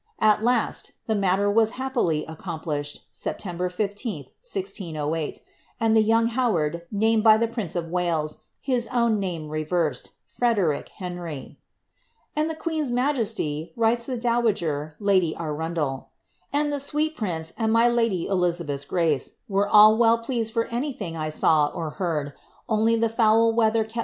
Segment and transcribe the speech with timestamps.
[0.17, 3.93] At last, the matter was happily accomplished, September 1 5,
[4.41, 5.41] 1008,
[5.79, 10.89] and the youn^ Howard named by the prince of Wales, his own name reversed, Frederic
[10.89, 11.59] Henry;
[12.35, 17.71] ^and the queen's majesty," writes the dowager, lady Arundel, ^ and the sweet prince and
[17.71, 22.09] my lady Elizabeth's grace were all well pleased for anything' He seems to designate Salisbury
[22.71, 23.03] himself
[23.55, 23.91] as cipher 10.